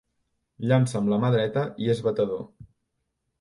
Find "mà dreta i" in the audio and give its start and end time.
1.25-1.91